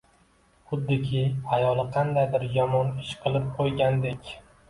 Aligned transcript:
xuddiki 0.69 1.19
ayoli 1.57 1.85
qandaydir 1.97 2.47
yomon 2.57 2.89
ish 3.05 3.13
qilib 3.27 3.47
qo‘ygandek. 3.59 4.35